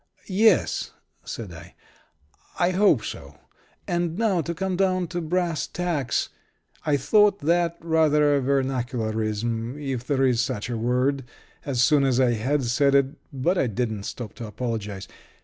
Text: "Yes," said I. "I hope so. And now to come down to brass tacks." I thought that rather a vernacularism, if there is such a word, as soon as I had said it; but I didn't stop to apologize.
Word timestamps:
"Yes," 0.25 0.93
said 1.25 1.53
I. 1.53 1.75
"I 2.59 2.71
hope 2.71 3.03
so. 3.05 3.37
And 3.87 4.17
now 4.17 4.41
to 4.41 4.55
come 4.55 4.75
down 4.75 5.05
to 5.09 5.21
brass 5.21 5.67
tacks." 5.67 6.29
I 6.83 6.97
thought 6.97 7.41
that 7.41 7.77
rather 7.79 8.33
a 8.35 8.41
vernacularism, 8.41 9.77
if 9.79 10.07
there 10.07 10.25
is 10.25 10.41
such 10.41 10.71
a 10.71 10.75
word, 10.79 11.23
as 11.67 11.83
soon 11.83 12.03
as 12.03 12.19
I 12.19 12.31
had 12.31 12.63
said 12.63 12.95
it; 12.95 13.09
but 13.31 13.59
I 13.59 13.67
didn't 13.67 14.05
stop 14.05 14.33
to 14.37 14.47
apologize. 14.47 15.07